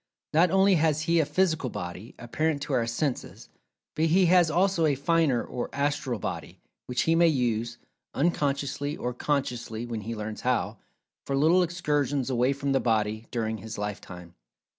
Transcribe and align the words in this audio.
Not 0.33 0.49
only 0.49 0.73
has 0.81 1.03
he 1.03 1.19
a 1.19 1.27
physical 1.27 1.69
body, 1.69 2.15
apparent 2.17 2.63
to 2.63 2.73
our 2.73 2.87
senses, 2.87 3.49
but 3.95 4.05
he 4.05 4.25
has 4.25 4.49
also 4.49 4.87
a 4.87 4.95
finer 4.95 5.43
or 5.43 5.69
"astral 5.73 6.17
body," 6.17 6.59
which 6.87 7.03
he 7.03 7.13
may 7.13 7.27
use 7.27 7.77
(unconsciously, 8.15 8.97
or 8.97 9.13
consciously, 9.13 9.85
when 9.85 10.01
he 10.01 10.15
learns 10.15 10.41
how) 10.41 10.77
for 11.27 11.35
little 11.37 11.61
excursions 11.61 12.31
away 12.31 12.51
from 12.51 12.71
the 12.71 12.79
body, 12.79 13.27
during 13.29 13.59
his 13.59 13.77
lifetime. 13.77 14.33